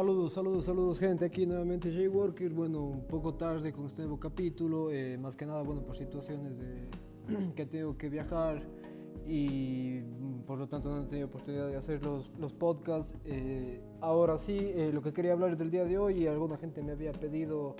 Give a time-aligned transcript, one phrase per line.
[0.00, 4.18] Saludos, saludos, saludos gente, aquí nuevamente Jay Worker, bueno, un poco tarde con este nuevo
[4.18, 6.88] capítulo, eh, más que nada, bueno, por situaciones de,
[7.54, 8.62] que tengo que viajar
[9.26, 13.14] y mm, por lo tanto no he tenido oportunidad de hacer los, los podcasts.
[13.26, 16.92] Eh, ahora sí, eh, lo que quería hablar del día de hoy alguna gente me
[16.92, 17.76] había pedido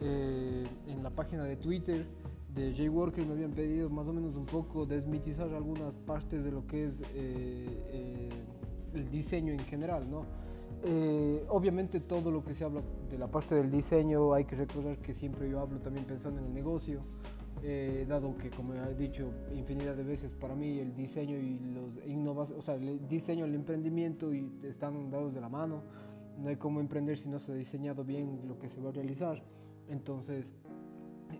[0.00, 2.06] en la página de Twitter
[2.54, 6.52] de Jay Worker, me habían pedido más o menos un poco desmitizar algunas partes de
[6.52, 7.02] lo que es
[8.94, 10.24] el diseño en general, ¿no?
[10.82, 12.80] Eh, obviamente todo lo que se habla
[13.10, 16.46] de la parte del diseño hay que recordar que siempre yo hablo también pensando en
[16.46, 17.00] el negocio,
[17.62, 22.06] eh, dado que como he dicho infinidad de veces para mí el diseño y los
[22.06, 25.82] innovaciones, o sea, el diseño, el emprendimiento y están dados de la mano.
[26.38, 28.92] No hay cómo emprender si no se ha diseñado bien lo que se va a
[28.92, 29.42] realizar.
[29.90, 30.54] Entonces,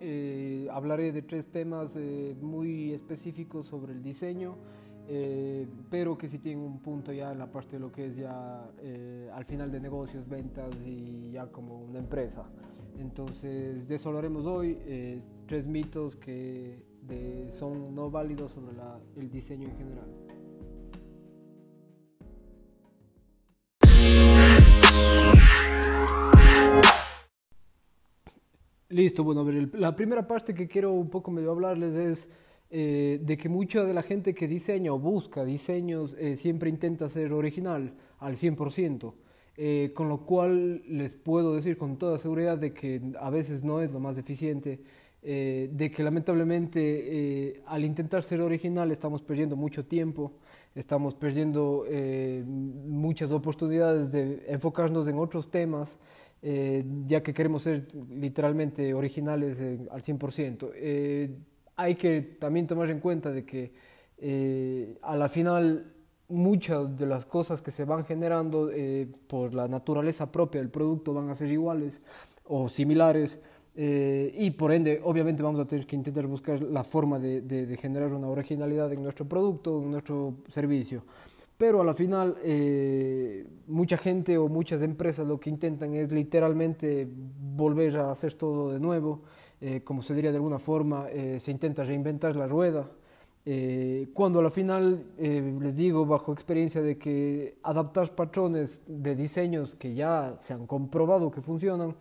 [0.00, 1.96] eh, hablaré de tres temas
[2.42, 4.56] muy específicos sobre el diseño
[5.12, 8.16] eh, pero que sí tiene un punto ya en la parte de lo que es
[8.16, 12.44] ya eh, al final de negocios, ventas y ya como una empresa.
[12.96, 16.88] Entonces, de eso hablaremos hoy, eh, tres mitos que
[17.58, 18.76] son no válidos sobre
[19.16, 20.08] el diseño en general.
[28.90, 32.28] Listo, bueno, a ver, la primera parte que quiero un poco medio hablarles es
[32.72, 37.08] eh, de que mucha de la gente que diseña o busca diseños eh, siempre intenta
[37.08, 39.12] ser original al 100%,
[39.56, 43.82] eh, con lo cual les puedo decir con toda seguridad de que a veces no
[43.82, 44.80] es lo más eficiente,
[45.22, 50.32] de que lamentablemente al intentar ser original estamos perdiendo mucho tiempo,
[50.74, 51.84] estamos perdiendo
[52.46, 55.98] muchas oportunidades de enfocarnos en otros temas.
[57.06, 59.60] ya que queremos ser literalmente originales
[59.90, 60.70] al 100%
[61.80, 63.72] hay que también tomar en cuenta de que
[64.18, 65.92] eh, a la final
[66.28, 71.14] muchas de las cosas que se van generando eh, por la naturaleza propia del producto
[71.14, 72.00] van a ser iguales
[72.44, 73.40] o similares
[73.74, 78.12] eh, y por ende obviamente vamos a tener que intentar buscar la forma de, generar
[78.12, 81.02] una originalidad en nuestro producto, en nuestro servicio.
[81.56, 82.36] Pero a la final
[83.66, 88.80] mucha gente o muchas empresas lo que intentan es literalmente volver a hacer todo de
[88.80, 89.22] nuevo
[89.60, 92.90] eh, como se diría de alguna forma, eh, se intenta reinventar la rueda,
[93.44, 99.94] eh, cuando al final les digo bajo experiencia de que adaptar patrones de diseños que
[99.94, 101.94] ya se han comprobado que funcionan,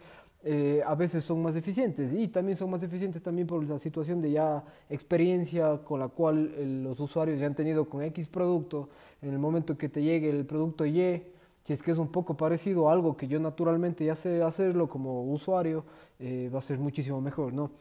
[0.86, 2.14] a veces son más eficientes.
[2.14, 6.84] Y también son más eficientes también por la situación de ya experiencia con la cual
[6.84, 8.90] los usuarios ya han tenido con X producto,
[9.22, 11.24] en el momento que te llegue el producto Y,
[11.64, 14.88] si es que es un poco parecido a algo que yo naturalmente ya sé hacerlo
[14.88, 15.86] como usuario,
[16.20, 17.72] eh, va a ser muchísimo mejor, ¿no?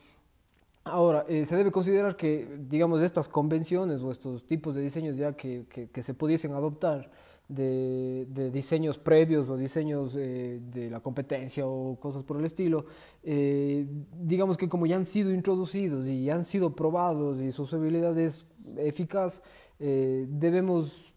[0.84, 5.34] Ahora, eh, se debe considerar que, digamos, estas convenciones o estos tipos de diseños ya
[5.34, 7.10] que, que, se pudiesen adoptar
[7.46, 12.86] de, de, diseños previos o diseños eh, de la competencia o cosas por el estilo,
[13.22, 18.16] digamos que como ya han sido introducidos y ya han sido probados y su usabilidad
[18.18, 18.46] es
[18.76, 19.42] eficaz,
[19.78, 21.07] debemos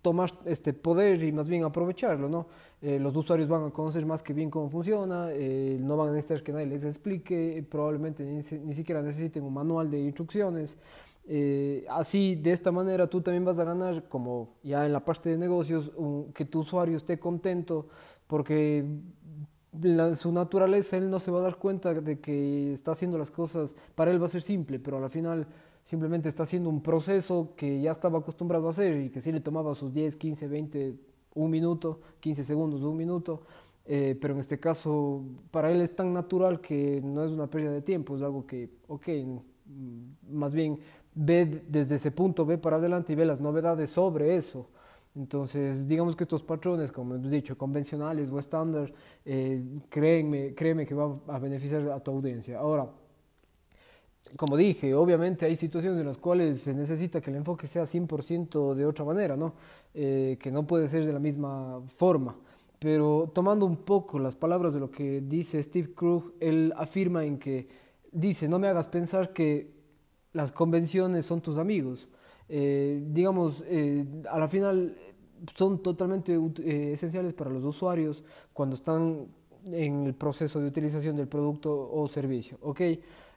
[0.00, 2.46] tomar este poder y más bien aprovecharlo, ¿no?
[2.80, 6.12] Eh, los usuarios van a conocer más que bien cómo funciona, eh, no van a
[6.12, 10.76] necesitar que nadie les explique, probablemente ni, siquiera necesiten un manual de instrucciones.
[11.26, 15.30] Eh, así, de esta manera, tú también vas a ganar, como ya en la parte
[15.30, 15.90] de negocios,
[16.34, 17.88] que tu usuario esté contento,
[18.26, 18.84] porque
[20.14, 23.76] su naturaleza, él no se va a dar cuenta de que está haciendo las cosas,
[23.94, 25.46] para él va a ser simple, pero a la final
[25.84, 29.40] simplemente está haciendo un proceso que ya estaba acostumbrado a hacer y que sí le
[29.40, 30.94] tomaba sus 10, 15, 20,
[31.34, 33.42] un minuto, 15 segundos, un minuto,
[33.84, 37.70] eh, pero en este caso para él es tan natural que no es una pérdida
[37.70, 39.08] de tiempo, es algo que, ok,
[39.66, 40.78] mm, más bien
[41.14, 44.66] ve desde ese punto, ve para adelante y ve las novedades sobre eso.
[45.14, 48.92] Entonces, digamos que estos patrones, como he dicho, convencionales o estándar,
[49.24, 52.58] eh, créeme, créeme que va a beneficiar a tu audiencia.
[52.58, 52.90] Ahora,
[54.36, 58.74] como dije, obviamente hay situaciones en las cuales se necesita que el enfoque sea 100%
[58.74, 59.54] de otra manera, ¿no?
[59.92, 62.36] Eh, que no puede ser de la misma forma.
[62.78, 67.38] Pero tomando un poco las palabras de lo que dice Steve Krug, él afirma en
[67.38, 67.68] que
[68.10, 69.72] dice, no me hagas pensar que
[70.32, 72.08] las convenciones son tus amigos.
[72.48, 74.96] Eh, digamos, eh, a la final
[75.54, 76.38] son totalmente
[76.92, 79.28] esenciales para los usuarios cuando están
[79.66, 82.80] en el proceso de utilización del producto o servicio, ¿ok?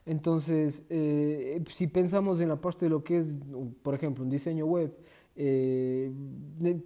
[0.08, 3.38] Entonces, eh, si pensamos en la parte de lo que es,
[3.82, 4.96] por ejemplo, un diseño web,
[5.36, 6.10] eh,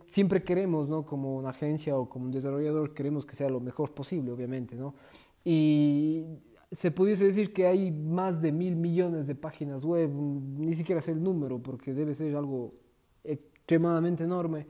[0.06, 1.06] siempre queremos, ¿no?
[1.06, 4.94] Como una agencia o como un desarrollador, queremos que sea lo mejor posible, obviamente, ¿no?
[5.44, 6.24] Y
[6.72, 11.12] se pudiese decir que hay más de mil millones de páginas web, ni siquiera sé
[11.12, 12.74] el número, porque debe ser algo
[13.24, 14.66] extremadamente enorme.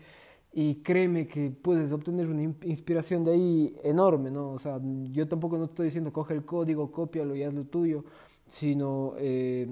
[0.55, 4.51] y créeme que puedes obtener una inspiración de ahí enorme, ¿no?
[4.53, 4.79] O sea,
[5.11, 8.05] yo tampoco no estoy diciendo coge el código, cópialo y haz lo tuyo,
[8.53, 9.67] sino eh,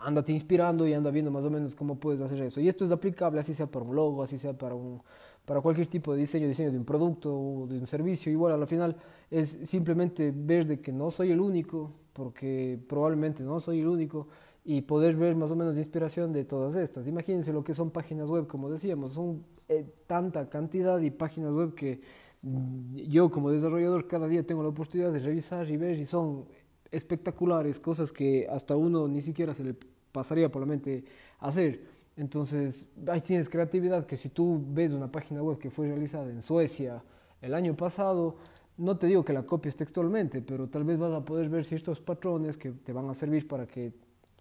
[0.00, 2.60] ándate inspirando y anda viendo más o menos cómo puedes hacer eso.
[2.60, 5.00] Y esto es aplicable así sea para un logo, así sea para un
[5.44, 8.30] para cualquier tipo de diseño, diseño de un producto o de un servicio.
[8.30, 8.96] Igual a la final
[9.30, 14.28] es simplemente ver de que no soy el único, porque probablemente no soy el único,
[14.64, 17.06] y poder ver más o menos de inspiración de todas estas.
[17.06, 21.74] Imagínense lo que son páginas web, como decíamos, son eh, tanta cantidad de páginas web
[21.74, 22.00] que
[22.42, 26.44] mm, yo como desarrollador cada día tengo la oportunidad de revisar y ver y son
[26.90, 29.74] espectaculares, cosas que hasta uno ni siquiera se le
[30.12, 31.04] pasaría por la mente
[31.38, 31.80] hacer.
[32.16, 36.42] Entonces, ahí tienes creatividad que si tú ves una página web que fue realizada en
[36.42, 37.02] Suecia
[37.40, 38.36] el año pasado,
[38.76, 42.00] no te digo que la copies textualmente, pero tal vez vas a poder ver ciertos
[42.00, 43.92] patrones que te van a servir para que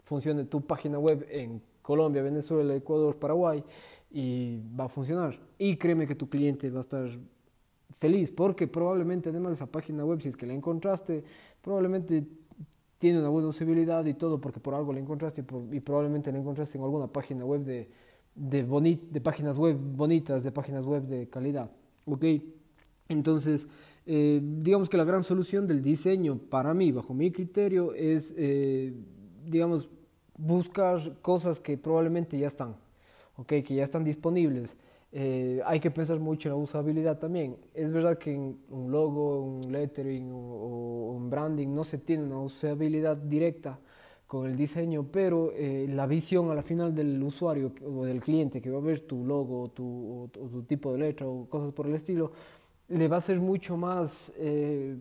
[0.03, 3.63] funcione tu página web en Colombia, Venezuela, Ecuador, Paraguay
[4.11, 5.39] y va a funcionar.
[5.57, 7.09] Y créeme que tu cliente va a estar
[7.89, 11.23] feliz porque probablemente además de esa página web, si es que la encontraste,
[11.61, 12.25] probablemente
[12.99, 16.77] tiene una buena usabilidad y todo porque por algo la encontraste y probablemente la encontraste
[16.77, 17.89] en alguna página web de,
[18.35, 21.71] de, de páginas web bonitas, de páginas web de calidad.
[22.05, 22.25] ¿Ok?
[23.07, 23.67] Entonces,
[24.05, 28.93] eh, digamos que la gran solución del diseño para mí, bajo mi criterio, es, eh,
[29.47, 29.89] digamos,
[30.37, 32.75] buscar cosas que probablemente ya están,
[33.37, 33.47] ¿ok?
[33.47, 34.75] Que ya están disponibles.
[35.11, 37.57] Eh, hay que pensar mucho en la usabilidad también.
[37.73, 42.39] Es verdad que en un logo, un lettering o, un branding no se tiene una
[42.39, 43.79] usabilidad directa
[44.27, 48.61] con el diseño, pero eh, la visión a la final del usuario o del cliente
[48.61, 51.87] que va a ver tu logo o tu, tu tipo de letra o cosas por
[51.87, 52.31] el estilo,
[52.89, 54.97] le va a ser mucho más eh,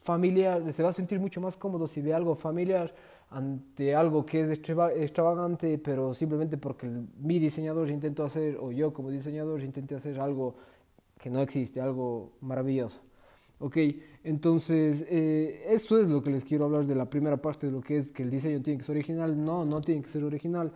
[0.00, 2.94] familiar, se va a sentir mucho más cómodo si ve algo familiar
[3.30, 6.88] ante algo que es extravagante, pero simplemente porque
[7.18, 10.56] mi diseñador intentó hacer, o yo como diseñador intenté hacer algo
[11.18, 13.00] que no existe, algo maravilloso.
[13.58, 13.78] Ok,
[14.22, 17.80] entonces eh, eso es lo que les quiero hablar de la primera parte de lo
[17.80, 19.42] que es que el diseño tiene que ser original.
[19.42, 20.72] No, no tiene que ser original.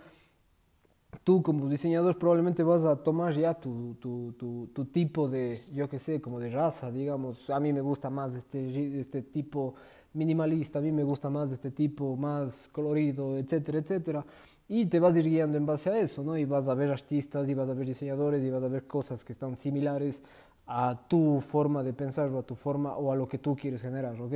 [1.24, 5.88] Tú como diseñador probablemente vas a tomar ya tu, tu, tu, tu tipo de, yo
[5.88, 7.50] qué sé, como de raza, digamos.
[7.50, 9.74] A mí me gusta más este, este tipo
[10.12, 14.24] minimalista, a mí me gusta más de este tipo, más colorido, etcétera, etcétera.
[14.68, 16.36] Y te vas guiando en base a eso, ¿no?
[16.36, 19.24] Y vas a ver artistas, y vas a ver diseñadores, y vas a ver cosas
[19.24, 20.22] que están similares
[20.66, 23.82] a tu forma de pensar, o a tu forma, o a lo que tú quieres
[23.82, 24.34] generar, ¿ok?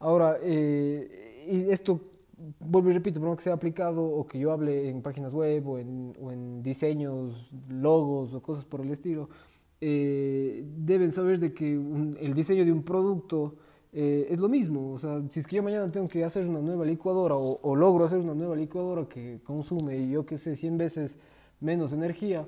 [0.00, 2.00] Ahora, eh, y esto,
[2.60, 5.78] vuelvo y repito, por que sea aplicado, o que yo hable en páginas web, o
[5.78, 9.30] en, o en diseños, logos, o cosas por el estilo,
[9.80, 13.54] eh, deben saber de que el diseño de un producto
[13.92, 14.92] eh, es lo mismo.
[14.92, 18.04] O sea, si es que yo mañana tengo que hacer una nueva licuadora o, logro
[18.04, 21.18] hacer una nueva licuadora que consume, yo qué sé, 100 veces
[21.60, 22.46] menos energía,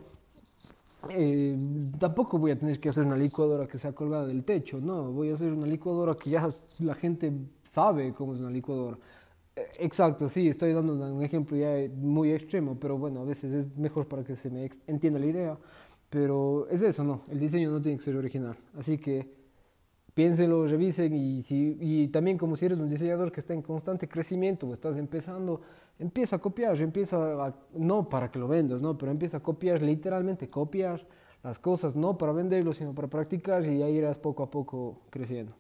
[1.11, 1.57] eh,
[1.99, 5.31] tampoco voy a tener que hacer una licuadora que sea colgada del techo, no, voy
[5.31, 6.49] a hacer una licuadora que ya
[6.79, 7.33] la gente
[7.65, 8.99] sabe cómo es una licuadora.
[9.57, 13.77] Eh, exacto, sí, estoy dando un ejemplo ya muy extremo, pero bueno, a veces es
[13.77, 15.59] mejor para que se me entienda la idea,
[16.09, 19.42] pero es eso, no, el diseño no tiene que ser original, así que
[20.15, 24.69] piénsenlo, revisen y, si, también como si eres un diseñador que está en constante crecimiento
[24.69, 25.61] o estás empezando,
[25.99, 30.49] empieza a copiar, empieza no para que lo vendas, no, pero empieza a copiar, literalmente
[30.49, 31.07] copiar
[31.43, 35.55] las cosas, no para venderlo, sino para practicar y ahí irás poco a poco creciendo.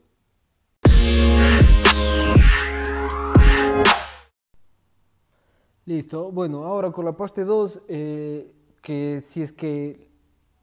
[5.84, 10.12] Listo, bueno, ahora con la parte 2, eh, que si es que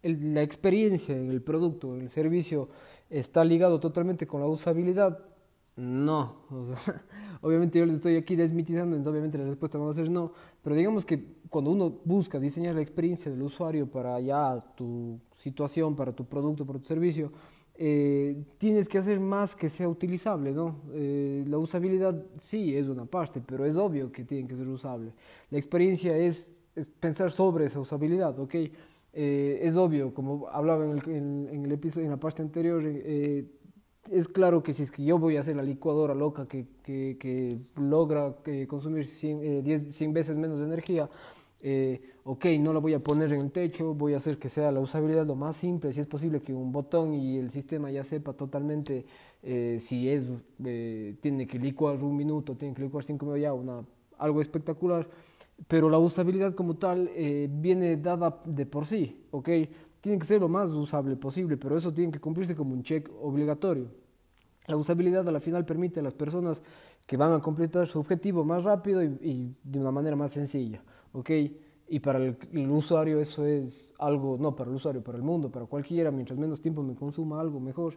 [0.01, 2.69] la experiencia en el producto, en el servicio,
[3.09, 5.19] está ligado totalmente con la usabilidad,
[5.75, 6.35] no.
[7.41, 10.75] obviamente yo les estoy aquí desmitizando, entonces obviamente la respuesta va a ser no, pero
[10.75, 16.11] digamos que cuando uno busca diseñar la experiencia del usuario para ya tu situación, para
[16.11, 17.31] tu producto, para tu servicio,
[17.81, 20.81] eh, tienes que hacer más que sea utilizable, ¿no?
[20.91, 25.13] Eh, la usabilidad sí es una parte, pero es obvio que tiene que ser usable.
[25.49, 28.55] La experiencia es, es pensar sobre esa usabilidad, ¿ok?
[29.13, 33.45] Eh, es obvio, como hablaba en el, en, el, episodio, en la parte anterior, eh,
[34.11, 37.17] es claro que si es que yo voy a hacer la licuadora loca que, que,
[37.19, 41.09] que logra eh, consumir 100, 10, veces menos de energía,
[42.23, 44.79] ok, no la voy a poner en el techo, voy a hacer que sea la
[44.79, 48.33] usabilidad lo más simple, si es posible que un botón y el sistema ya sepa
[48.33, 49.05] totalmente
[49.41, 50.31] si es,
[51.19, 53.83] tiene que licuar un minuto, tiene que licuar cinco ya una,
[54.17, 55.09] algo espectacular
[55.67, 59.49] pero la usabilidad como tal eh, viene dada de por sí, ¿ok?
[60.01, 63.09] Tiene que ser lo más usable posible, pero eso tiene que cumplirse como un check
[63.21, 63.87] obligatorio.
[64.67, 66.61] La usabilidad a la final permite a las personas
[67.05, 71.31] que van a completar su objetivo más rápido y, de una manera más sencilla, ¿ok?
[71.89, 72.37] y para el,
[72.69, 76.61] usuario eso es algo, no para el usuario, para el mundo, para cualquiera, mientras menos
[76.61, 77.95] tiempo me consuma algo mejor.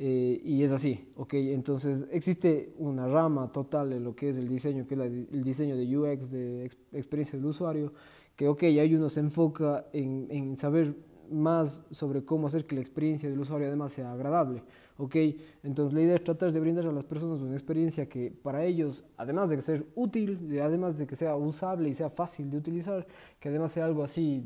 [0.00, 1.34] Eh, y es así, ¿ok?
[1.34, 5.76] Entonces existe una rama total de lo que es el diseño, que es el diseño
[5.76, 7.92] de UX, de experiencia del usuario,
[8.36, 10.94] que, ok, ahí uno se enfoca en, en saber
[11.30, 14.62] más sobre cómo hacer que la experiencia del usuario además sea agradable.
[14.98, 15.16] ¿ok?
[15.62, 19.04] Entonces la idea es tratar de brindar a las personas una experiencia que para ellos,
[19.16, 23.06] además de ser útil, además de que sea usable y sea fácil de utilizar,
[23.40, 24.44] que además sea algo así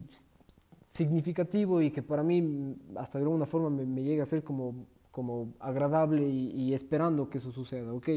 [0.90, 4.86] significativo y que para mí hasta de alguna forma me, me llegue a ser como,
[5.12, 8.08] como agradable y, y, esperando que eso suceda, ¿ok?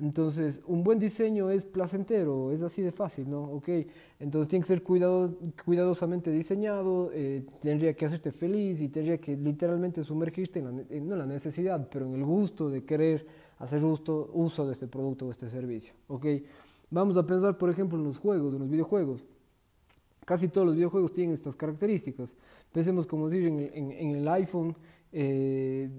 [0.00, 3.42] Entonces, un buen diseño es placentero, es así de fácil, ¿no?
[3.42, 3.68] Ok,
[4.20, 9.36] entonces tiene que ser cuidado, cuidadosamente diseñado, eh, tendría que hacerte feliz y tendría que
[9.36, 13.26] literalmente sumergirte en la, no en la necesidad, pero en el gusto de querer
[13.58, 16.26] hacer justo uso de este producto o este servicio, ok.
[16.90, 19.22] Vamos a pensar, por ejemplo, en los juegos, en los videojuegos.
[20.24, 22.34] Casi todos los videojuegos tienen estas características.
[22.72, 24.74] Pensemos, como decir, en el, en el iPhone,
[25.12, 25.90] eh,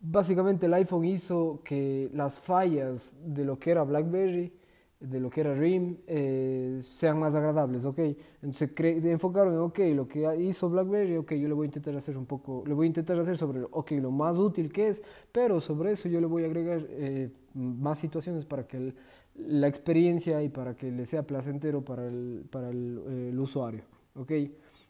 [0.00, 4.52] básicamente el iPhone hizo que las fallas de lo que era BlackBerry,
[5.00, 7.98] de lo que era RIM, eh, sean más agradables, ¿ok?
[8.42, 12.16] Entonces enfocaron en, ok, lo que hizo BlackBerry, ok, yo le voy a intentar hacer
[12.16, 15.02] un poco, le voy a intentar hacer sobre, ok, lo más útil que es,
[15.32, 18.94] pero sobre eso yo le voy a agregar eh, más situaciones para que
[19.36, 23.82] la experiencia y para que le sea placentero para el, para el, usuario,
[24.14, 24.32] ¿ok?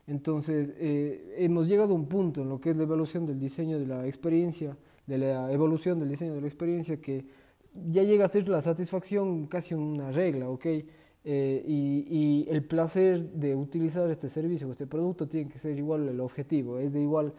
[0.06, 3.78] Entonces, eh, hemos llegado a un punto en lo que es la evaluación del diseño
[3.78, 7.25] de la experiencia, de la evolución del diseño de la experiencia que
[7.90, 10.66] ya llega a ser la satisfacción casi una regla, ¿ok?
[11.26, 16.06] Eh, y, el placer de utilizar este servicio o este producto tiene que ser igual
[16.06, 17.32] el objetivo, es de igual,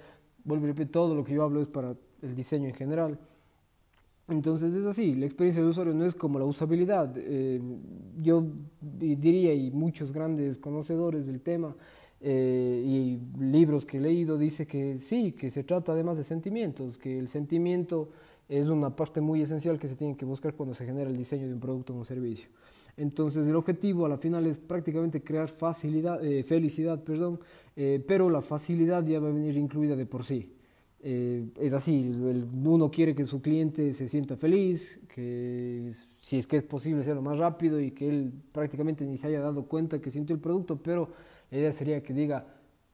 [0.43, 3.19] vuelvo a repetir, todo lo que yo hablo es para el diseño en general.
[4.27, 7.13] Entonces es así, la experiencia de usuario no es como la usabilidad.
[7.15, 7.61] Eh,
[8.23, 8.43] yo
[8.81, 11.75] diría, y muchos grandes conocedores del tema,
[12.27, 16.97] eh, y libros que he leído dice que sí, que se trata además de sentimientos,
[16.97, 18.09] que el sentimiento
[18.49, 21.45] es una parte muy esencial que se tiene que buscar cuando se genera el diseño
[21.45, 22.49] de un producto o un servicio.
[22.97, 27.39] Entonces el objetivo a la final es prácticamente crear facilidad, eh, felicidad, perdón,
[27.75, 30.51] eh, pero la facilidad ya va a venir incluida de por sí.
[31.03, 32.11] es así,
[32.63, 37.13] uno quiere que su cliente se sienta feliz, que si es que es posible sea
[37.13, 40.41] lo más rápido y que él prácticamente ni se haya dado cuenta que sintió el
[40.41, 41.09] producto, pero
[41.51, 42.45] la idea sería que diga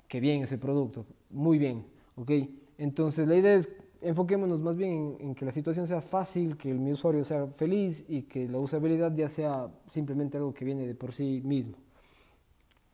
[0.07, 2.31] que bien ese producto, muy bien, ¿ok?
[2.77, 3.69] Entonces la idea es
[4.01, 8.23] enfoquémonos más bien en, que la situación sea fácil, que el usuario sea feliz y
[8.23, 11.77] que la usabilidad ya sea simplemente algo que viene de por sí mismo.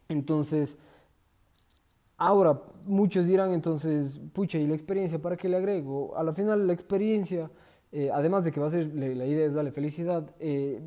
[0.09, 0.77] Entonces,
[2.17, 6.15] ahora muchos dirán entonces, pucha, ¿y la experiencia para qué le agrego?
[6.17, 7.49] A la final la experiencia,
[7.91, 10.81] eh, además de que va a ser, la, idea es darle felicidad, eh,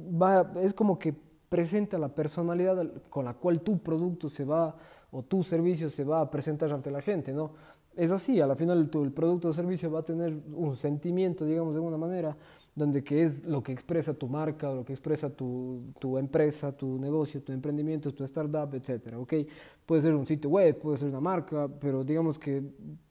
[0.62, 1.14] es como que
[1.50, 4.74] presenta la personalidad con la cual tu producto se va
[5.10, 7.50] o tu servicio se va a presentar ante la gente, ¿no?
[7.96, 11.44] Es así, a la final tu, el producto o servicio va a tener un sentimiento,
[11.44, 12.36] digamos, de alguna manera,
[12.72, 17.00] donde que es lo que expresa tu marca, lo que expresa tu, tu empresa, tu
[17.00, 19.34] negocio, tu emprendimiento, tu startup, etcétera, ¿ok?
[19.84, 22.62] Puede ser un sitio web, puede ser una marca, pero digamos que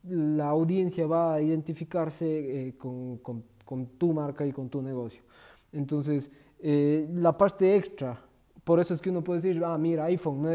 [0.03, 5.22] la audiencia va a identificarse eh, con, con, con, tu marca y con tu negocio.
[5.74, 8.28] Entonces, eh, la parte extra
[8.70, 10.46] por eso es que uno puede decir, ah, mira, iPhone,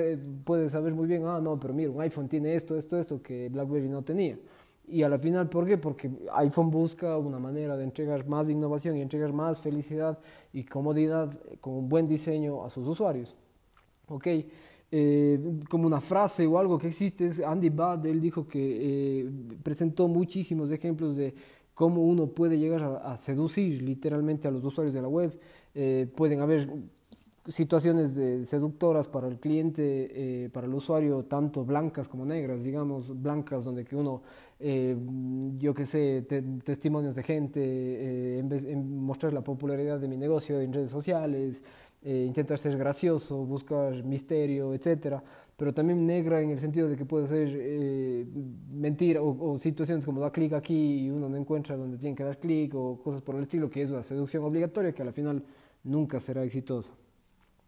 [0.44, 3.48] puede saber muy bien, ah, no, pero mira, un iPhone tiene esto, esto, esto que
[3.48, 4.38] BlackBerry no tenía.
[4.86, 5.78] Y a la final, ¿por qué?
[5.78, 10.20] Porque iPhone busca una manera de entregar más innovación y entregar más felicidad
[10.52, 13.34] y comodidad con un buen diseño a sus usuarios.
[14.06, 14.28] ¿Ok?
[14.92, 19.30] Eh, como una frase o algo que existe, es Andy Bad, él dijo que eh,
[19.60, 21.34] presentó muchísimos ejemplos de
[21.74, 25.36] cómo uno puede llegar a, seducir literalmente a los usuarios de la web.
[25.74, 26.70] Eh, pueden haber
[27.48, 33.64] situaciones seductoras para el cliente, eh, para el usuario, tanto blancas como negras, digamos, blancas
[33.64, 34.22] donde que uno,
[34.58, 34.96] eh,
[35.58, 36.22] yo que sé,
[36.64, 40.90] testimonios de gente, eh, en vez en mostrar la popularidad de mi negocio en redes
[40.90, 41.62] sociales,
[42.06, 45.24] intentar ser gracioso, buscar misterio, etcétera,
[45.56, 48.26] pero también negra en el sentido de que puede ser
[48.70, 52.22] mentira o, o, situaciones como da clic aquí y uno no encuentra donde tiene que
[52.22, 55.42] dar clic o cosas por el estilo, que es la seducción obligatoria que al final
[55.82, 56.92] nunca será exitosa.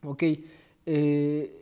[0.04, 0.22] ¿Ok?
[0.86, 1.60] Eh,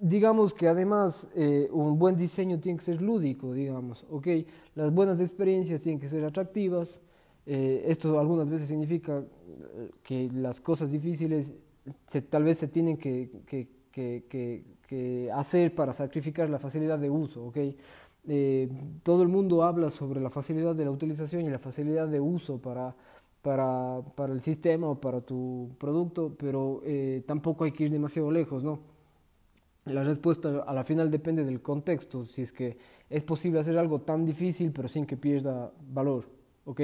[0.00, 4.28] digamos que además eh, un buen diseño tiene que ser lúdico, digamos, ¿ok?
[4.74, 7.00] Las buenas experiencias tienen que ser atractivas.
[7.46, 9.24] Eh, esto algunas veces significa
[10.02, 11.54] que las cosas difíciles
[12.28, 17.46] tal vez se tienen que, que, que, que, hacer para sacrificar la facilidad de uso,
[17.46, 17.58] ¿ok?
[19.04, 22.58] todo el mundo habla sobre la facilidad de la utilización y la facilidad de uso
[22.58, 22.96] para
[23.46, 28.28] para, para el sistema o para tu producto, pero eh, tampoco hay que ir demasiado
[28.28, 28.80] lejos, ¿no?
[29.84, 32.76] La respuesta a la final depende del contexto, si es que
[33.08, 36.24] es posible hacer algo tan difícil pero sin que pierda valor,
[36.64, 36.80] ¿ok?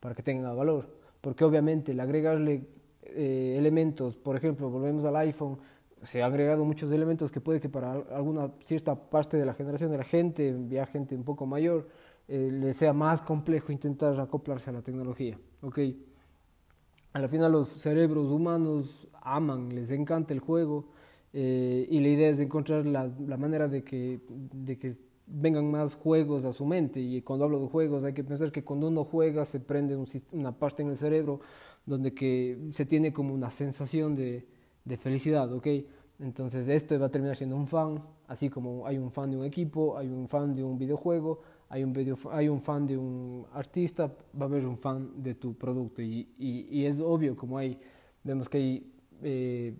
[0.00, 0.88] Para que tenga valor.
[1.20, 2.66] Porque obviamente el agregarle
[3.02, 5.58] eh, elementos, por ejemplo, volvemos al iPhone,
[6.04, 9.90] se han agregado muchos elementos que puede que para alguna cierta parte de la generación
[9.90, 11.86] de la gente, ya gente un poco mayor,
[12.28, 15.78] eh, le sea más complejo intentar acoplarse a la tecnología, ¿ok?
[17.14, 20.86] A la final los cerebros humanos aman, les encanta el juego,
[21.32, 24.94] eh, y la idea es encontrar la, manera de que, de que
[25.26, 27.00] vengan más juegos a su mente.
[27.00, 29.96] Y cuando hablo de juegos hay que pensar que cuando uno juega se prende
[30.32, 31.40] una parte en el cerebro
[31.86, 34.46] donde que se tiene como una sensación de,
[34.84, 35.66] de felicidad, ¿ok?
[36.18, 39.44] Entonces esto va a terminar siendo un fan, así como hay un fan de un
[39.44, 43.46] equipo, hay un fan de un videojuego, hay un, video, hay un fan de un
[43.52, 46.00] artista, va a haber un fan de tu producto.
[46.02, 47.78] Y, y, y es obvio, como hay,
[48.24, 49.74] vemos que hay eh,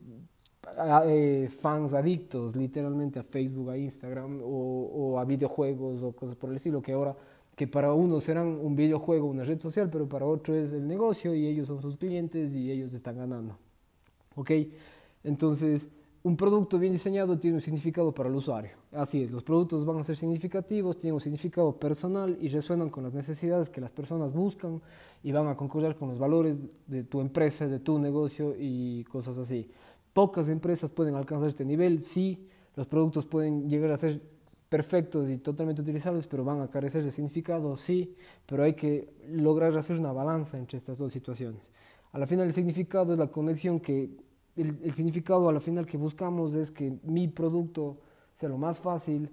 [1.07, 6.57] eh, fans adictos literalmente a Facebook, a Instagram o, a videojuegos o cosas por el
[6.57, 7.17] estilo, que ahora
[7.57, 11.35] que para uno serán un videojuego, una red social, pero para otro es el negocio
[11.35, 13.57] y ellos son sus clientes y ellos están ganando.
[14.37, 14.51] ¿Ok?
[15.25, 15.89] Entonces,
[16.29, 18.73] un producto bien diseñado tiene un significado para el usuario.
[18.93, 23.03] Así es, los productos van a ser significativos, tienen un significado personal y resuenan con
[23.05, 24.83] las necesidades que las personas buscan
[25.23, 29.39] y van a concordar con los valores de tu empresa, de tu negocio y cosas
[29.39, 29.71] así.
[30.13, 34.21] Pocas empresas pueden alcanzar este nivel, sí, los productos pueden llegar a ser
[34.69, 39.75] perfectos y totalmente utilizables, pero van a carecer de significado, sí, pero hay que lograr
[39.79, 41.63] hacer una balanza entre estas dos situaciones.
[42.13, 44.11] A la final el significado es la conexión que,
[44.63, 47.99] el, significado a la final que buscamos es que mi producto
[48.35, 49.31] sea lo más fácil,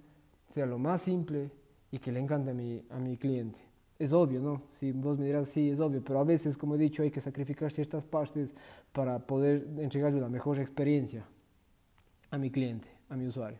[0.49, 1.51] sea lo más simple
[1.91, 3.65] y que le encante a mi, a mi cliente
[3.97, 4.63] es obvio, ¿no?
[4.69, 7.21] Si vos me dirás, sí, es obvio, pero a veces, como he dicho, hay que
[7.21, 8.53] sacrificar ciertas partes
[8.91, 11.25] para poder entregarle la mejor experiencia
[12.29, 13.59] a mi cliente, a mi usuario.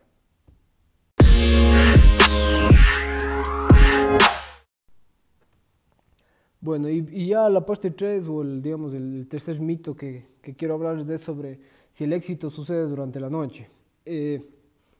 [6.65, 10.73] Bueno, y, ya la parte 3, o el, digamos, el tercer mito que, que quiero
[10.73, 11.59] hablar es sobre
[11.91, 13.69] si el éxito sucede durante la noche.
[14.03, 14.43] Eh,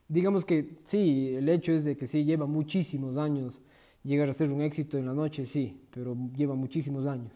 [0.06, 3.60] digamos que sí, el hecho es de que sí, lleva muchísimos años
[4.04, 7.32] llegar a ser un éxito en la noche, sí, pero lleva muchísimos años.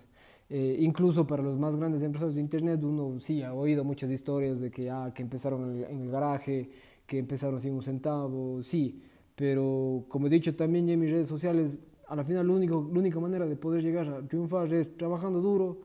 [0.48, 4.60] Eh, incluso para los más grandes empresarios de Internet, uno sí ha oído muchas historias
[4.60, 6.70] de que, ah, que empezaron en el, garaje,
[7.04, 9.02] que empezaron sin un centavo, sí,
[9.34, 13.46] pero como he dicho también en mis redes sociales, a la final la única manera
[13.46, 15.78] de poder llegar a triunfar es trabajando duro,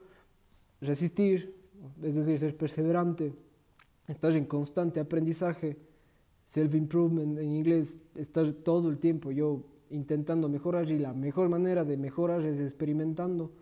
[0.80, 1.54] resistir,
[2.02, 3.32] es decir, ser perseverante,
[4.08, 5.76] estar en constante aprendizaje,
[6.44, 9.30] self-improvement en inglés, estar todo el tiempo.
[9.30, 13.52] Yo intentando mejorar y la mejor manera de mejorar es experimentando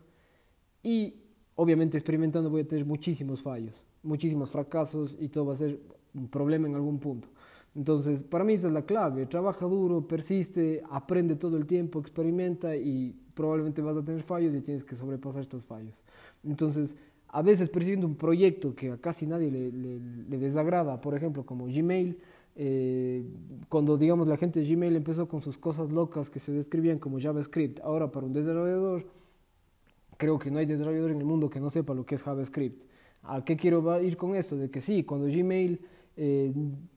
[0.83, 1.17] y
[1.57, 5.79] obviamente experimentando voy a tener muchísimos fallos, muchísimos fracasos y todo va a ser
[6.15, 7.29] un problema en algún punto.
[7.75, 12.77] Entonces, para mí esa es la clave, trabaja duro, persiste, aprende todo el tiempo, experimenta
[12.77, 16.03] y probablemente vas a tener fallos y tienes que sobrepasar estos fallos.
[16.45, 16.95] Entonces,
[17.29, 21.67] a veces persiguiendo un proyecto que a casi nadie le, le desagrada, por ejemplo, como
[21.67, 22.17] Gmail,
[22.57, 23.25] eh,
[23.69, 27.19] cuando digamos la gente de Gmail empezó con sus cosas locas que se describían como
[27.19, 29.07] JavaScript, ahora para un desarrollador,
[30.17, 32.85] creo que no hay desarrollador en el mundo que no sepa lo que es JavaScript.
[33.25, 34.57] ¿A qué quiero ir con esto?
[34.57, 35.81] De que sí, cuando Gmail
[36.17, 36.53] eh,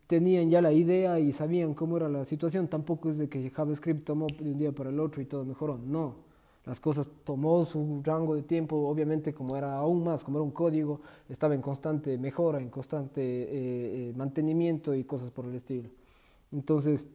[0.07, 4.05] tenían ya la idea y sabían cómo era la situación, tampoco es de que JavaScript
[4.05, 6.27] tomó de un día para el otro y todo mejoró, no
[6.67, 10.51] las cosas tomó su rango de tiempo, obviamente como era aún más, como era un
[10.51, 10.99] código,
[11.29, 13.47] estaba en constante mejora, en constante eh,
[14.09, 15.89] eh, mantenimiento y cosas por el estilo.
[16.51, 17.07] Entonces,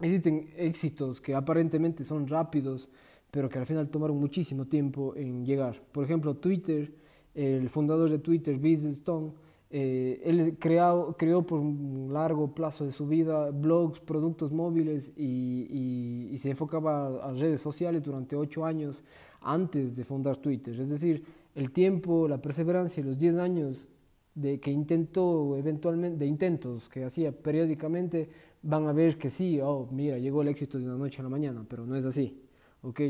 [0.00, 2.88] existen éxitos que aparentemente son rápidos,
[3.30, 5.80] pero que al final tomaron muchísimo tiempo en llegar.
[5.92, 6.92] Por ejemplo, Twitter,
[7.36, 9.30] el fundador de Twitter, Biz Stone,
[9.70, 16.30] eh, él creó, creó por un largo plazo de su vida blogs, productos móviles y,
[16.32, 19.02] y, se enfocaba a, redes sociales durante ocho años
[19.42, 20.78] antes de fundar Twitter.
[20.80, 21.22] Es decir,
[21.54, 23.88] el tiempo, la perseverancia, los diez años
[24.34, 28.30] de que intentó eventualmente, de intentos que hacía periódicamente,
[28.62, 31.28] van a ver que sí, oh, mira, llegó el éxito de una noche a la
[31.28, 32.40] mañana, pero no es así,
[32.82, 33.00] ¿ok?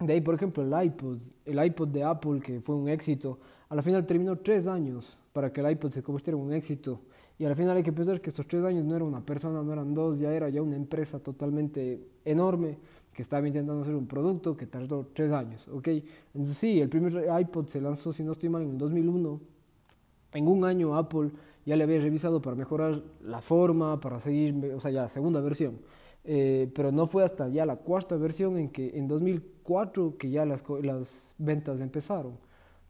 [0.00, 3.38] De ahí, por ejemplo, el iPod, el iPod de Apple, que fue un éxito,
[3.68, 7.00] a la final terminó tres años para que el iPod se convirtiera en un éxito.
[7.38, 9.72] Y al final hay que pensar que estos tres años no era una persona, no
[9.72, 12.78] eran dos, ya era ya una empresa totalmente enorme
[13.12, 15.88] que estaba intentando hacer un producto que tardó tres años, ¿ok?
[16.34, 19.40] Entonces sí, el primer iPod se lanzó, si no estoy mal, en el 2001.
[20.34, 21.30] En un año Apple
[21.66, 25.78] ya le había revisado para mejorar la forma, para seguir, o sea, ya segunda versión.
[26.24, 30.46] Eh, pero no fue hasta ya la cuarta versión en que en 2004 que ya
[30.46, 32.38] las, las ventas empezaron.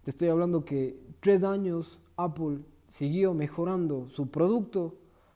[0.05, 4.95] Te estoy hablando que tres años Apple siguió mejorando su producto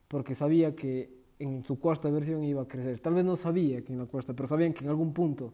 [0.09, 3.01] porque sabía que en su cuarta versión iba a crecer.
[3.01, 5.53] Tal vez no sabía que en la cuarta, pero sabían que en algún punto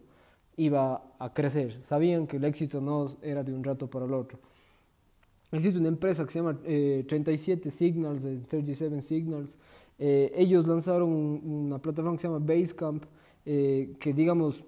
[0.56, 1.82] iba a crecer.
[1.82, 4.38] Sabían que el éxito no era de un rato para el otro.
[5.50, 9.58] Existe una empresa que se llama 37 eh, Signals, 37 Signals.
[9.98, 13.04] Eh, ellos lanzaron una plataforma que se llama Basecamp,
[13.44, 14.64] eh, que digamos,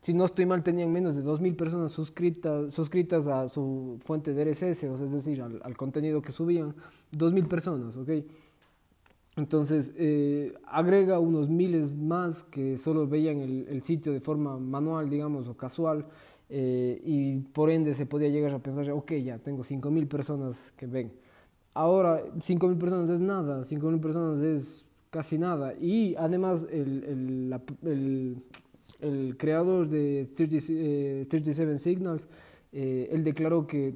[0.00, 4.44] si no estoy mal, tenían menos de 2.000 personas suscritas, suscritas a su fuente de
[4.44, 6.74] RSS, o sea, es decir, al, al, contenido que subían,
[7.12, 8.10] 2.000 personas, ¿ok?
[9.36, 15.08] Entonces, eh, agrega unos miles más que solo veían el, el, sitio de forma manual,
[15.10, 16.06] digamos, o casual,
[16.48, 20.86] eh, y por ende se podía llegar a pensar, ok, ya tengo 5.000 personas que
[20.86, 21.12] ven.
[21.74, 27.60] Ahora, 5.000 personas es nada, 5.000 personas es casi nada, y además el, el, la,
[27.82, 28.36] el
[29.00, 32.28] el creador de 37 eh, Signals,
[32.72, 33.94] eh, él declaró que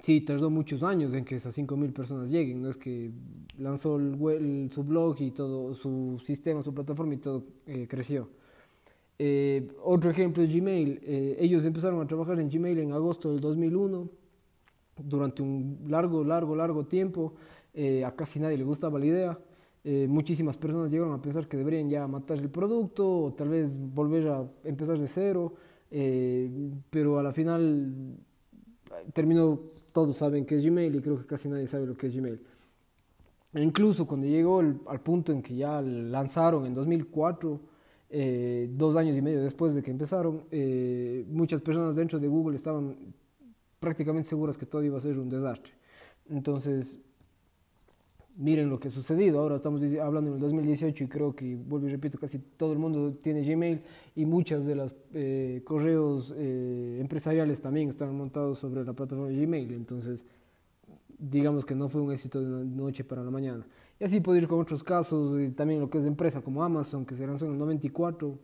[0.00, 3.10] sí, tardó muchos años en que esas 5.000 personas lleguen, no es que
[3.58, 8.28] lanzó el, su blog y todo, su sistema, su plataforma y todo eh, creció.
[9.82, 11.00] otro ejemplo es Gmail.
[11.38, 14.08] ellos empezaron a trabajar en Gmail en agosto del 2001.
[14.96, 17.34] Durante un largo, largo, largo tiempo,
[18.04, 19.38] a casi nadie le gustaba la idea.
[19.86, 23.78] Eh, muchísimas personas llegaron a pensar que deberían ya matar el producto o tal vez
[23.78, 25.52] volver a empezar de cero,
[25.90, 26.50] eh,
[26.88, 28.16] pero a la final
[29.12, 29.60] terminó,
[29.92, 32.40] todos saben que es Gmail y creo que casi nadie sabe lo que es Gmail.
[33.52, 37.60] E incluso cuando llegó al punto en que ya lanzaron en 2004,
[38.08, 40.44] eh, dos años y medio después de que empezaron,
[41.28, 42.96] muchas personas dentro de Google estaban
[43.78, 45.74] prácticamente seguras que todo iba a ser un desastre.
[46.30, 46.98] Entonces,
[48.36, 49.40] miren lo que ha sucedido.
[49.40, 52.78] Ahora estamos hablando en el 2018 y creo que, vuelvo y repito, casi todo el
[52.78, 53.82] mundo tiene Gmail
[54.14, 59.44] y muchas de las eh, correos eh, empresariales también están montados sobre la plataforma de
[59.44, 59.72] Gmail.
[59.72, 60.24] Entonces,
[61.18, 63.66] digamos que no fue un éxito de una noche para la mañana.
[64.00, 67.06] Y así puedo ir con otros casos, también lo que es de empresa como Amazon,
[67.06, 68.36] que se lanzó en el 94,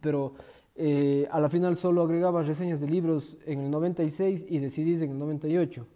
[0.00, 0.34] pero
[0.74, 5.02] eh, a la final solo agregaba reseñas de libros en el 96 y de CDs
[5.02, 5.86] en el 98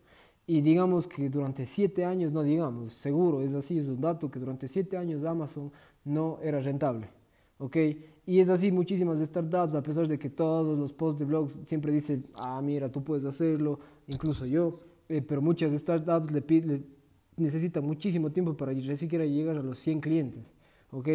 [0.47, 4.41] y digamos que durante siete años, no digamos, seguro, es así, es un dato, que
[4.41, 5.71] durante siete años Amazon
[6.05, 7.09] no era rentable.
[7.59, 7.77] ¿ok?
[8.27, 11.93] Y es así muchísimas startups, a pesar de que todos los posts de blogs siempre
[11.93, 13.79] dicen, ah, mira, tú puedes hacerlo,
[14.09, 14.77] incluso yo,
[15.09, 16.83] eh, pero muchas startups le, le,
[17.37, 20.53] necesitan muchísimo tiempo para ni siquiera llegar a los 100 clientes.
[20.91, 21.09] ¿ok?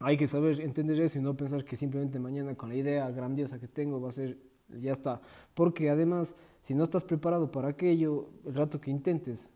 [0.00, 3.58] Hay que saber entender eso y no pensar que simplemente mañana con la idea grandiosa
[3.58, 4.38] que tengo va a ser,
[4.80, 5.20] ya está.
[5.54, 9.48] Porque además si no estás preparado para aquello, el rato que intentes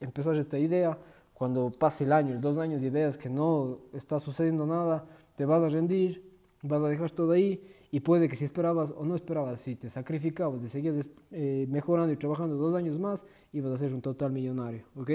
[0.00, 0.98] empezar esta idea,
[1.34, 5.04] cuando pase el año, el dos años y veas que no está sucediendo nada,
[5.36, 6.22] te vas a rendir,
[6.62, 9.90] vas a dejar todo ahí y puede que si esperabas o no esperabas, si te
[9.90, 14.32] sacrificabas y seguías eh, mejorando y trabajando dos años más, ibas a ser un total
[14.32, 15.10] millonario, ¿ok?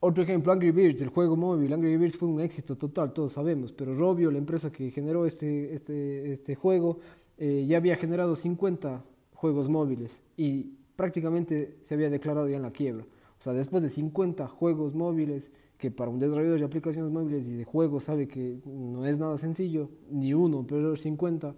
[0.00, 1.72] Otro ejemplo, Angry Birds, el juego móvil.
[1.72, 5.72] Angry Birds fue un éxito total, todos sabemos, pero Robio, la empresa que generó este,
[5.72, 6.98] este, este juego,
[7.38, 9.02] eh, ya había generado 50
[9.34, 13.04] juegos móviles y prácticamente se había declarado ya en la quiebra.
[13.38, 17.56] O sea, después de 50 juegos móviles, que para un desarrollador de aplicaciones móviles y
[17.56, 21.54] de juegos sabe que no es nada sencillo, ni uno, pero 50,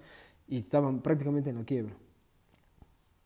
[0.48, 1.94] y estaban prácticamente en la quiebra.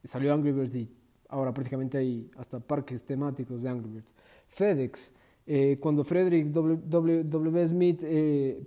[0.04, 0.90] Salió Angry Birds y
[1.28, 4.14] ahora prácticamente hay hasta parques temáticos de Angry Birds.
[4.48, 5.12] FedEx,
[5.46, 7.24] eh, cuando Frederick W.
[7.24, 8.62] w, Smith eh,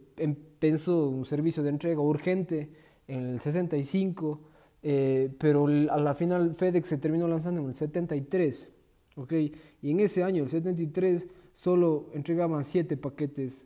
[0.60, 2.70] pensó un servicio de entrega urgente
[3.08, 4.40] en el 65,
[4.86, 8.70] eh, pero a la final FedEx se terminó lanzando en el 73,
[9.16, 9.34] ¿ok?
[9.82, 13.66] Y en ese año, el 73, solo entregaban siete paquetes,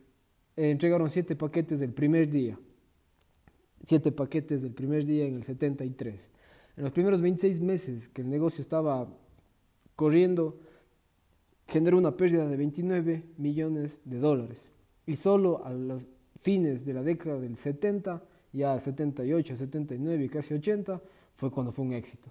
[0.56, 2.56] eh, entregaron siete paquetes del primer día,
[3.82, 6.30] siete paquetes del primer día en el 73.
[6.76, 9.08] En los primeros 26 meses que el negocio estaba
[9.96, 10.60] corriendo,
[11.66, 14.70] generó una pérdida de 29 millones de dólares.
[15.04, 16.06] Y solo a los
[16.38, 21.00] fines de la década del 70 ya 78, 79 y casi 80,
[21.34, 22.30] fue cuando fue un éxito.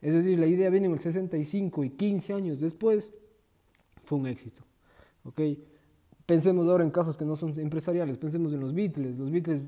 [0.00, 3.12] Es decir, la idea viene en el 65 y 15 años después,
[4.04, 4.62] fue un éxito.
[5.24, 5.40] ¿ok?
[6.26, 9.16] Pensemos ahora en casos que no son empresariales, pensemos en los Beatles.
[9.16, 9.62] Los Beatles,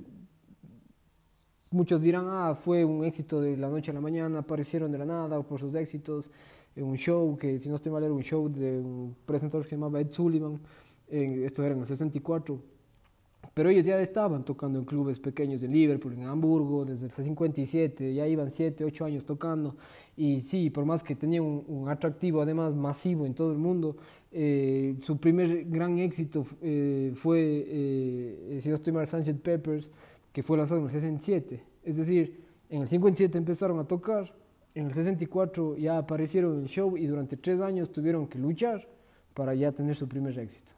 [1.70, 5.06] muchos dirán, ah, fue un éxito de la noche a la mañana, aparecieron de la
[5.06, 6.30] nada por sus éxitos,
[6.74, 9.70] en un show que, si no estoy mal, era un show de un presentador que
[9.70, 10.61] se llamaba Ed Sullivan,
[11.09, 12.75] esto era en el 64
[13.54, 18.14] pero ellos ya estaban tocando en clubes pequeños de Liverpool, en Hamburgo, desde el 57,
[18.14, 19.76] ya iban 7, 8 años tocando.
[20.16, 23.96] Y sí, por más que tenían un, atractivo además masivo en todo el mundo,
[24.32, 29.06] eh, su primer gran éxito eh, fue, eh, si no estoy mal,
[29.42, 29.90] Peppers,
[30.32, 31.62] que fue lanzado en el 67.
[31.85, 34.35] Es decir, en el 57 empezaron a tocar,
[34.74, 38.87] en el 64 ya aparecieron en el show y durante tres años tuvieron que luchar
[39.32, 40.75] para ya tener su primer éxito.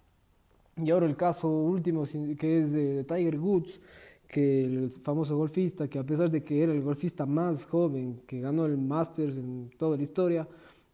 [0.82, 2.04] Y ahora el caso último
[2.38, 3.80] que es de Tiger Woods,
[4.28, 8.40] que el famoso golfista, que a pesar de que era el golfista más joven, que
[8.40, 10.46] ganó el Masters en toda la historia,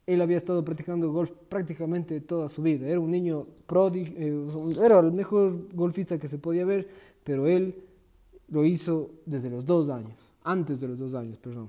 [0.06, 2.86] él había estado practicando golf prácticamente toda su vida.
[2.86, 6.88] Era un niño prodigio, eh, era el mejor golfista que se podía ver,
[7.24, 7.74] pero él
[8.48, 11.68] lo hizo desde los dos años, antes de los dos años, perdón.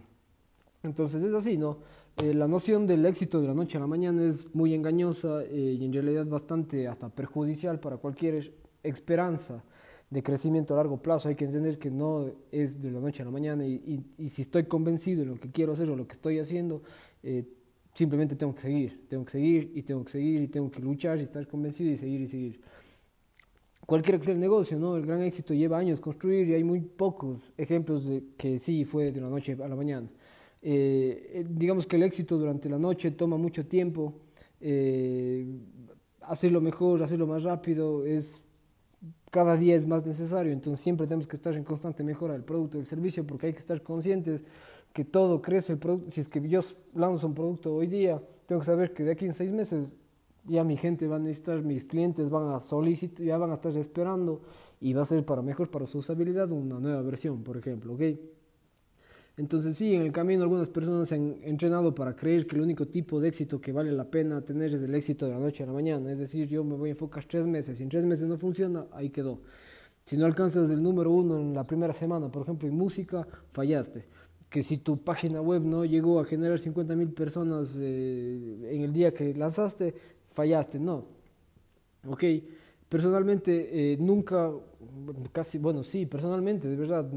[0.84, 1.78] Entonces es así, ¿no?
[2.18, 5.76] Eh, la noción del éxito de la noche a la mañana es muy engañosa eh,
[5.78, 9.66] y en realidad bastante hasta perjudicial para cualquier esperanza
[10.10, 11.28] de crecimiento a largo plazo.
[11.28, 14.64] Hay que entender que no es de la noche a la mañana y, si estoy
[14.64, 16.84] convencido de lo que quiero hacer o lo que estoy haciendo,
[17.22, 17.44] eh,
[17.94, 21.20] simplemente tengo que seguir, tengo que seguir y tengo que seguir y tengo que luchar
[21.20, 22.62] y estar convencido y seguir y seguir.
[23.86, 24.96] Cualquier que sea el negocio, ¿no?
[24.96, 29.12] El gran éxito lleva años construir y hay muy pocos ejemplos de que sí fue
[29.12, 30.08] de la noche a la mañana.
[30.68, 34.16] Eh, eh, digamos que el éxito durante la noche toma mucho tiempo,
[34.60, 35.46] eh,
[36.22, 38.42] hacerlo mejor, hacerlo más rápido, es
[39.30, 42.80] cada día es más necesario, entonces siempre tenemos que estar en constante mejora del producto,
[42.80, 44.44] del servicio, porque hay que estar conscientes
[44.92, 46.10] que todo crece el producto.
[46.10, 46.62] Si es que yo
[46.96, 49.98] lanzo un producto hoy día, tengo que saber que de aquí en seis meses
[50.46, 53.78] ya mi gente va a necesitar, mis clientes van a solicitar, ya van a estar
[53.78, 54.42] esperando
[54.82, 58.02] y va a ser para mejor para su usabilidad una nueva versión, por ejemplo, ¿ok?
[59.38, 62.88] Entonces sí, en el camino algunas personas se han entrenado para creer que el único
[62.88, 65.66] tipo de éxito que vale la pena tener es el éxito de la noche a
[65.66, 66.12] la mañana.
[66.12, 68.86] Es decir, yo me voy a enfocar tres meses, si en tres meses no funciona,
[68.92, 69.42] ahí quedó.
[70.06, 74.06] Si no alcanzas el número uno en la primera semana, por ejemplo, en música, fallaste.
[74.50, 78.94] Que si tu página web no llegó a generar 50 mil personas eh, en el
[78.94, 79.96] día que lanzaste,
[80.28, 80.80] fallaste.
[80.80, 81.06] No.
[82.08, 82.24] ¿Ok?
[82.88, 84.52] Personalmente, eh, nunca,
[85.32, 87.10] casi, bueno, sí, personalmente, de verdad,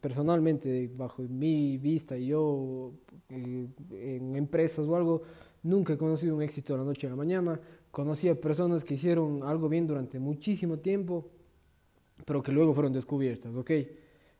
[0.00, 2.92] personalmente, bajo mi vista, y yo
[3.30, 5.22] eh, en empresas o algo,
[5.62, 7.58] nunca he conocido un éxito de la noche a la mañana.
[7.90, 11.30] Conocí a personas que hicieron algo bien durante muchísimo tiempo,
[12.26, 13.70] pero que luego fueron descubiertas, ¿ok?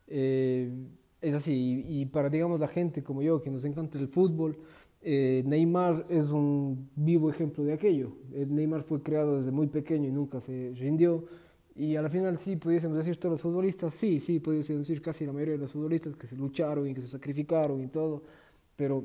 [0.06, 0.70] Eh,
[1.20, 4.58] es así, y para, digamos, la gente como yo, que nos encanta el fútbol,
[5.06, 8.16] eh, Neymar es un vivo ejemplo de aquello.
[8.32, 11.26] Eh, Neymar fue creado desde muy pequeño y nunca se rindió.
[11.76, 15.26] Y a la final sí pudiésemos decir todos los futbolistas, sí, sí, pudiésemos decir casi
[15.26, 18.22] la mayoría de los futbolistas que se lucharon y que se sacrificaron y todo,
[18.76, 19.04] pero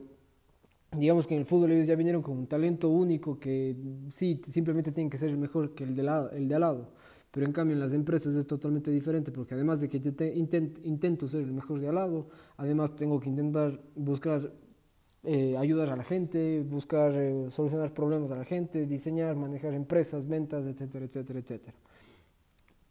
[0.95, 3.75] digamos que en el fútbol ellos ya vinieron con un talento único que
[4.13, 6.89] sí, simplemente tienen que ser mejor que el de, la, el de al lado.
[7.31, 10.11] Pero en cambio en las empresas es totalmente diferente porque además de que yo
[10.83, 14.51] intento ser el mejor de al lado, además tengo que intentar buscar
[15.23, 20.27] eh, ayudar a la gente, buscar eh, solucionar problemas a la gente, diseñar, manejar empresas,
[20.27, 21.77] ventas, etcétera, etcétera, etcétera.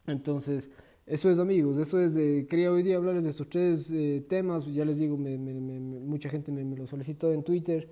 [0.07, 0.71] Entonces,
[1.07, 4.67] eso es amigos, eso es, eh, quería hoy día hablarles de estos tres eh, temas,
[4.67, 7.88] ya les digo, mucha gente me, lo solicitó en Twitter.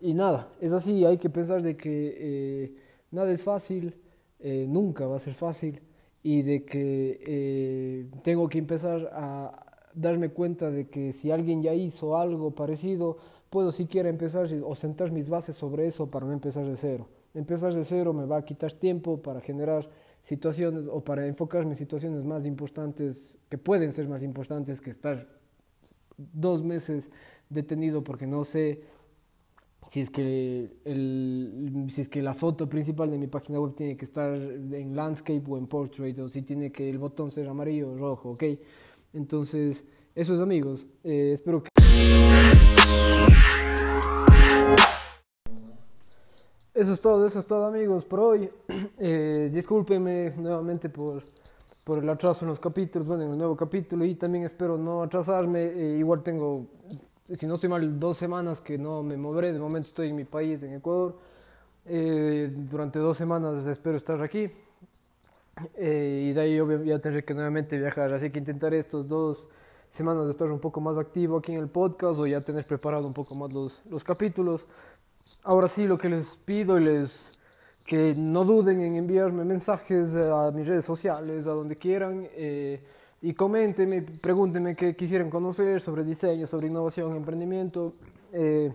[0.00, 2.74] y nada, es así, hay que pensar de que
[3.10, 3.94] nada es fácil,
[4.66, 5.80] nunca va a ser fácil,
[6.22, 12.16] y de que tengo que empezar a darme cuenta de que si alguien ya hizo
[12.16, 13.16] algo parecido,
[13.50, 17.08] puedo siquiera empezar o sentar mis bases sobre eso para no empezar de cero.
[17.34, 19.88] Empezar de cero me va a quitar tiempo para generar
[20.22, 25.26] situaciones o para enfocarme en situaciones más importantes, que pueden ser más importantes que estar
[26.16, 27.10] dos meses
[27.48, 28.82] detenido porque no sé
[29.88, 33.96] si es que el, si es que la foto principal de mi página web tiene
[33.96, 37.92] que estar en landscape o en portrait o si tiene que el botón ser amarillo
[37.92, 38.44] o rojo, ¿ok?
[39.12, 40.86] Entonces, eso es amigos.
[41.04, 41.68] Eh, espero que...
[46.74, 48.50] Eso es todo, eso es todo amigos por hoy.
[49.00, 51.22] Eh, discúlpenme nuevamente por,
[51.84, 55.04] por el atraso en los capítulos, bueno, en el nuevo capítulo y también espero no
[55.04, 55.66] atrasarme.
[55.66, 56.66] Eh, igual tengo,
[57.24, 59.52] si no estoy mal, dos semanas que no me moveré.
[59.52, 61.16] De momento estoy en mi país, en Ecuador.
[61.84, 64.50] durante dos semanas espero estar aquí.
[65.76, 69.46] Eh, y de ahí yo ya tendré que nuevamente viajar, así que intentaré estos dos
[69.90, 73.06] semanas de estar un poco más activo aquí en el podcast o ya tener preparado
[73.06, 74.66] un poco más los, los capítulos.
[75.42, 77.38] Ahora sí, lo que les pido y les
[77.88, 82.82] que no duden en enviarme mensajes a mis redes sociales, a donde quieran, eh,
[83.22, 87.94] y coméntenme, pregúntenme qué quisieran conocer sobre diseño, sobre innovación, emprendimiento.
[88.30, 88.70] Eh,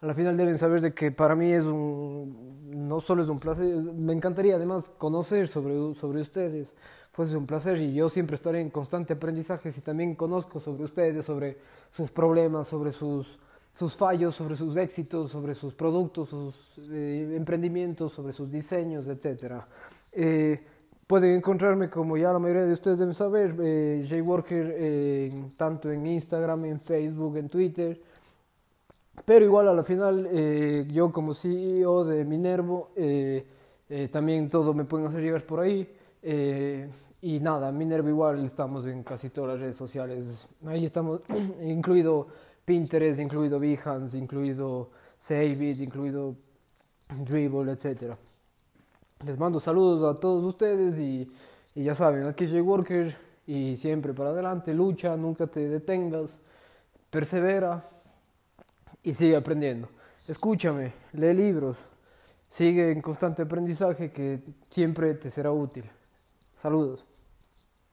[0.00, 2.57] a la final deben saber de que para mí es un,
[2.88, 6.74] no solo es un placer, me encantaría además conocer sobre, sobre ustedes,
[7.12, 11.24] fue un placer y yo siempre estaré en constante aprendizaje si también conozco sobre ustedes,
[11.24, 11.58] sobre
[11.90, 13.38] sus problemas, sobre sus,
[13.74, 16.54] sus fallos, sobre sus éxitos, sobre sus productos, sus
[16.90, 19.54] eh, emprendimientos, sobre sus diseños, etc.
[20.12, 20.60] Eh,
[21.06, 26.06] pueden encontrarme, como ya la mayoría de ustedes deben saber, eh, Jay Worker, tanto en
[26.06, 28.00] Instagram, en Facebook, en Twitter
[29.24, 33.46] Pero igual a la final, eh, yo como CEO de Minervo, eh,
[33.88, 35.88] eh, también todo me pueden hacer llegar por ahí.
[37.20, 40.48] y nada, Minervo igual estamos en casi todas las redes sociales.
[40.66, 41.20] Ahí estamos,
[41.62, 42.28] incluido
[42.64, 46.36] Pinterest, incluido Behance, incluido Saveit, incluido
[47.24, 48.14] Dribble, etc.
[49.24, 51.28] Les mando saludos a todos ustedes y,
[51.74, 56.40] y ya saben, aquí soy Worker y siempre para adelante, lucha, nunca te detengas,
[57.10, 57.88] persevera
[59.02, 59.88] y sigue aprendiendo.
[60.26, 61.78] Escúchame, lee libros,
[62.48, 65.84] sigue en constante aprendizaje que siempre te será útil.
[66.54, 67.07] Saludos.